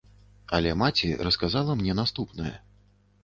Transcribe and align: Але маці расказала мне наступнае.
Але 0.57 0.69
маці 0.81 1.09
расказала 1.27 1.77
мне 1.81 1.93
наступнае. 2.01 2.55